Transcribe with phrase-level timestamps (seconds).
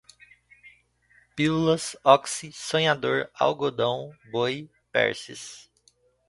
[1.35, 5.69] pílulas, oxy, sonhador, algodão, boi, perces